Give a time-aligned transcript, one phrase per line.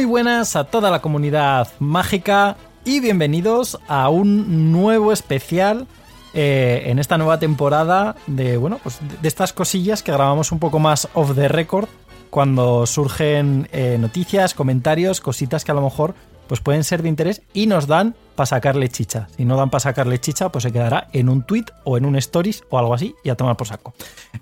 [0.00, 5.86] Muy buenas a toda la comunidad mágica y bienvenidos a un nuevo especial
[6.32, 10.78] eh, en esta nueva temporada de, bueno, pues de estas cosillas que grabamos un poco
[10.78, 11.86] más off the record
[12.30, 16.14] cuando surgen eh, noticias, comentarios, cositas que a lo mejor
[16.48, 19.28] pues pueden ser de interés y nos dan para sacarle chicha.
[19.36, 22.16] Si no dan para sacarle chicha, pues se quedará en un tweet o en un
[22.16, 23.92] stories o algo así y a tomar por saco.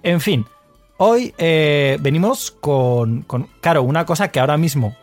[0.04, 0.46] En fin,
[0.98, 4.94] hoy eh, venimos con, con, claro, una cosa que ahora mismo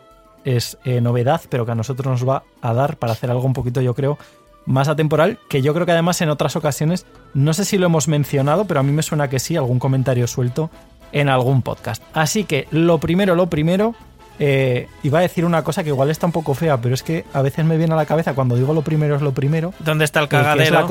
[0.46, 3.52] es eh, novedad, pero que a nosotros nos va a dar para hacer algo un
[3.52, 4.16] poquito, yo creo,
[4.64, 8.08] más atemporal, que yo creo que además en otras ocasiones, no sé si lo hemos
[8.08, 10.70] mencionado, pero a mí me suena que sí, algún comentario suelto
[11.12, 12.02] en algún podcast.
[12.14, 13.94] Así que lo primero, lo primero,
[14.38, 17.24] eh, iba a decir una cosa que igual está un poco fea, pero es que
[17.32, 19.72] a veces me viene a la cabeza cuando digo lo primero es lo primero.
[19.78, 20.86] ¿Dónde está el cagadero?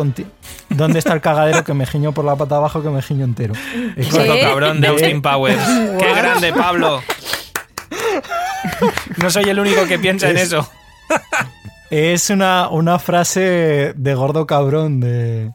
[0.69, 3.53] ¿Dónde está el cagadero que me giño por la pata abajo que me giño entero?
[3.95, 4.09] Es
[4.41, 5.63] cabrón de Austin Powers.
[5.99, 7.01] ¡Qué grande, Pablo!
[9.17, 10.69] No soy el único que piensa en eso.
[11.89, 15.51] Es una, una frase de gordo cabrón de,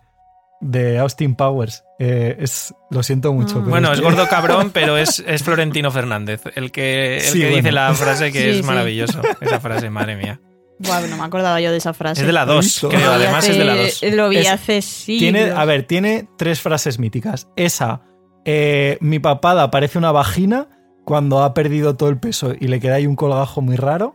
[0.60, 1.84] de Austin Powers.
[1.98, 3.60] Eh, es, lo siento mucho.
[3.60, 7.92] bueno, es, gordo cabrón, pero es, es, Florentino Fernández, el que, el que dice la
[7.94, 9.20] frase que es maravilloso.
[9.40, 10.40] Esa frase, madre mía.
[10.78, 12.22] Bueno, no me acordaba yo de esa frase.
[12.22, 14.02] Es de la 2, creo, además es de la 2.
[14.14, 15.18] Lo vi hace sí.
[15.18, 17.48] Tiene, a ver, tiene tres frases míticas.
[17.54, 18.00] Esa,
[18.46, 20.68] eh, mi papada parece una vagina
[21.10, 24.14] cuando ha perdido todo el peso y le queda ahí un colgajo muy raro.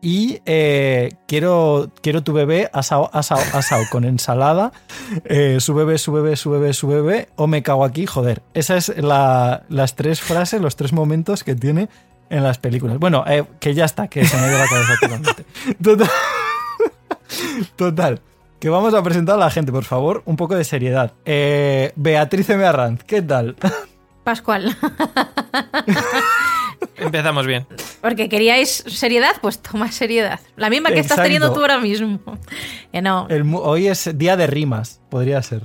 [0.00, 4.72] Y eh, quiero, quiero tu bebé asado, asado, asado con ensalada.
[5.24, 7.28] Eh, su bebé, su bebé, su bebé, su bebé.
[7.36, 8.42] O me cago aquí, joder.
[8.54, 11.88] Esas es la, las tres frases, los tres momentos que tiene
[12.28, 12.98] en las películas.
[12.98, 15.44] Bueno, eh, que ya está, que se me dio la cabeza totalmente.
[15.80, 16.10] Total,
[17.76, 18.20] total.
[18.58, 21.12] Que vamos a presentar a la gente, por favor, un poco de seriedad.
[21.94, 22.64] Beatriz M.
[22.64, 23.54] Arranz, ¿qué tal?
[24.24, 24.76] Pascual.
[27.12, 27.66] Empezamos bien.
[28.00, 30.40] Porque queríais seriedad, pues toma seriedad.
[30.56, 32.20] La misma que estás teniendo tú ahora mismo.
[32.90, 33.28] Que no.
[33.62, 35.62] hoy es día de rimas, podría ser.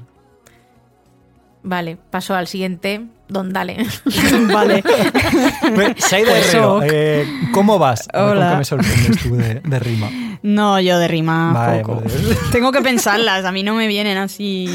[1.63, 3.05] Vale, paso al siguiente.
[3.29, 3.77] Don Dale.
[4.53, 4.83] vale.
[5.97, 8.09] Saida pues Herrero, eh, ¿cómo vas?
[8.13, 8.49] Hola.
[8.49, 10.09] ¿Con me sorprendes tú de, rima?
[10.43, 12.03] No, yo de rima poco.
[12.51, 14.67] Tengo que pensarlas, a mí no me vienen así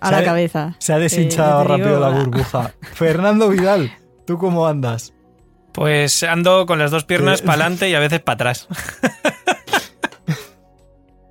[0.00, 0.76] a la cabeza.
[0.78, 2.72] Se ha deshinchado rápido la burbuja.
[2.94, 3.92] Fernando Vidal,
[4.26, 5.12] ¿tú cómo andas?
[5.72, 8.68] Pues ando con las dos piernas para adelante y a veces para atrás.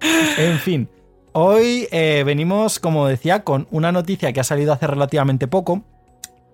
[0.37, 0.89] en fin,
[1.33, 5.83] hoy eh, venimos, como decía, con una noticia que ha salido hace relativamente poco.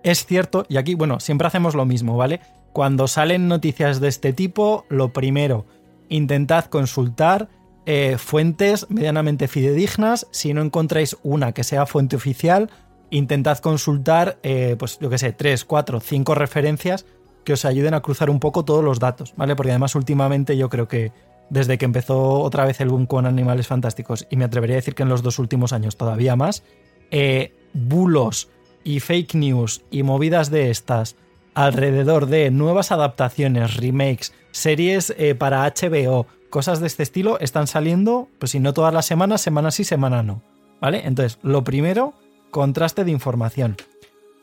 [0.02, 2.40] Es cierto, y aquí, bueno, siempre hacemos lo mismo, ¿vale?
[2.72, 5.64] Cuando salen noticias de este tipo, lo primero,
[6.08, 7.48] intentad consultar
[7.86, 10.26] eh, fuentes medianamente fidedignas.
[10.32, 12.70] Si no encontráis una que sea fuente oficial,
[13.10, 17.06] intentad consultar, eh, pues yo que sé, tres, cuatro, cinco referencias
[17.46, 19.54] que os ayuden a cruzar un poco todos los datos, ¿vale?
[19.54, 21.12] Porque además últimamente yo creo que
[21.48, 24.96] desde que empezó otra vez el boom con animales fantásticos, y me atrevería a decir
[24.96, 26.64] que en los dos últimos años todavía más,
[27.12, 28.48] eh, bulos
[28.82, 31.14] y fake news y movidas de estas
[31.54, 38.28] alrededor de nuevas adaptaciones, remakes, series eh, para HBO, cosas de este estilo están saliendo,
[38.40, 40.42] pues si no todas las semanas, semana sí, semana no.
[40.80, 41.06] ¿Vale?
[41.06, 42.12] Entonces, lo primero,
[42.50, 43.76] contraste de información.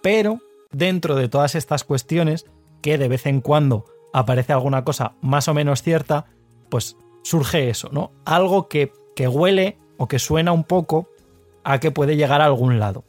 [0.02, 0.40] Pero,
[0.72, 2.46] dentro de todas estas cuestiones,
[2.84, 6.26] que de vez en cuando aparece alguna cosa más o menos cierta,
[6.70, 8.12] pues surge eso, ¿no?
[8.26, 11.10] Algo que, que huele o que suena un poco
[11.64, 13.06] a que puede llegar a algún lado.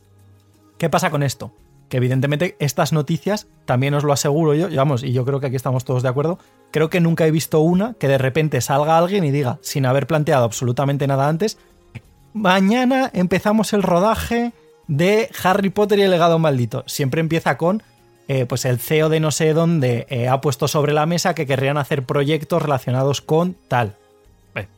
[0.78, 1.52] ¿Qué pasa con esto?
[1.88, 5.56] Que evidentemente estas noticias, también os lo aseguro yo, vamos, y yo creo que aquí
[5.56, 6.38] estamos todos de acuerdo,
[6.70, 10.06] creo que nunca he visto una que de repente salga alguien y diga, sin haber
[10.06, 11.58] planteado absolutamente nada antes,
[12.32, 14.52] mañana empezamos el rodaje
[14.86, 16.84] de Harry Potter y el legado maldito.
[16.86, 17.82] Siempre empieza con
[18.26, 21.46] eh, pues el CEO de no sé dónde eh, ha puesto sobre la mesa que
[21.46, 23.96] querrían hacer proyectos relacionados con tal.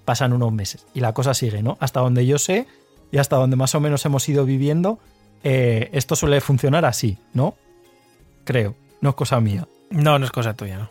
[0.05, 1.77] pasan unos meses y la cosa sigue, ¿no?
[1.81, 2.67] Hasta donde yo sé
[3.13, 4.99] y hasta donde más o menos hemos ido viviendo,
[5.45, 7.55] eh, esto suele funcionar así, ¿no?
[8.45, 9.69] Creo, no es cosa mía.
[9.91, 10.91] No, no es cosa tuya, ¿no?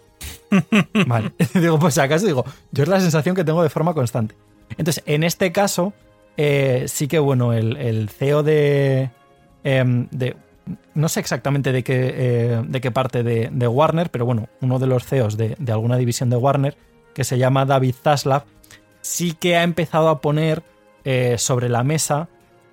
[1.07, 4.36] Vale, digo, pues acaso digo, yo es la sensación que tengo de forma constante.
[4.78, 5.94] Entonces, en este caso,
[6.38, 9.10] sí que bueno, el, CEO de,
[9.63, 10.36] em, de
[10.94, 14.88] no sé exactamente de qué, eh, de qué parte de, Warner, pero bueno, uno de
[14.88, 16.77] los CEOs de, alguna división de Warner,
[17.13, 18.45] que se llama David Zaslav,
[19.01, 20.63] sí que ha empezado a poner
[21.03, 22.29] eh, sobre la mesa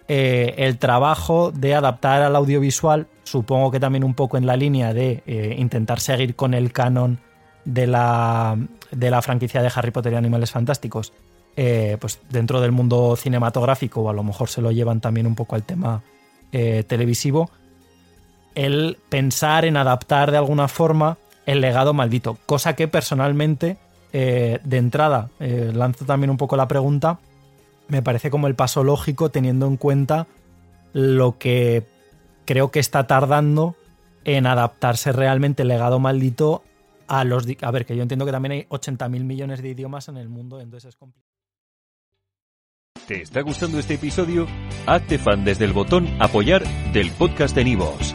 [0.08, 4.92] eh, el trabajo de adaptar al audiovisual, supongo que también un poco en la línea
[4.94, 5.22] de
[5.58, 7.20] intentar seguir con el canon
[7.64, 8.58] de la,
[8.90, 11.12] de la franquicia de Harry Potter y Animales Fantásticos,
[11.54, 15.54] pues dentro del mundo cinematográfico, o a lo mejor se lo llevan también un poco
[15.54, 16.02] al tema
[16.50, 17.50] televisivo
[18.54, 23.76] el pensar en adaptar de alguna forma el legado maldito, cosa que personalmente
[24.12, 27.18] eh, de entrada, eh, lanzo también un poco la pregunta,
[27.88, 30.26] me parece como el paso lógico teniendo en cuenta
[30.92, 31.84] lo que
[32.44, 33.76] creo que está tardando
[34.24, 36.62] en adaptarse realmente el legado maldito
[37.08, 37.46] a los...
[37.60, 40.60] A ver, que yo entiendo que también hay 80.000 millones de idiomas en el mundo,
[40.60, 41.32] entonces es complicado.
[43.06, 44.46] ¿Te está gustando este episodio?
[44.86, 46.62] Hazte fan desde el botón apoyar
[46.92, 48.14] del podcast de Nivos.